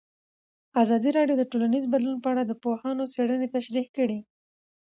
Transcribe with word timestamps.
ازادي 0.81 1.09
راډیو 1.17 1.35
د 1.39 1.43
ټولنیز 1.51 1.85
بدلون 1.93 2.17
په 2.21 2.27
اړه 2.31 2.43
د 2.45 2.53
پوهانو 2.63 3.11
څېړنې 3.13 3.47
تشریح 3.55 3.87
کړې. 3.97 4.19